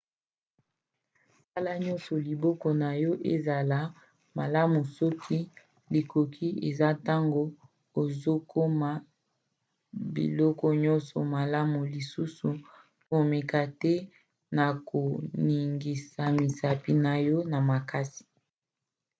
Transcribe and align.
sala 1.49 1.73
nyonso 1.85 2.13
liboko 2.27 2.67
na 2.83 2.89
yo 3.03 3.11
ezala 3.33 3.79
malamu 4.37 4.79
soki 4.97 5.39
likoki 5.93 6.47
ezali 6.69 6.97
ntango 7.01 7.41
ozokoma 8.01 8.89
biloko 10.15 10.65
nyonso 10.83 11.15
malamu- 11.35 11.79
lisusu 11.93 12.47
komeka 13.07 13.61
te 13.81 13.93
na 14.57 14.65
koningisa 14.89 16.23
misapi 16.37 16.93
na 17.05 17.13
yo 17.27 17.37
na 17.51 17.59
makasi 17.69 18.23